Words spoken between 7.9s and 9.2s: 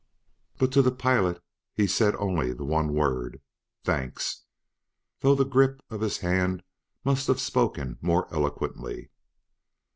more eloquently.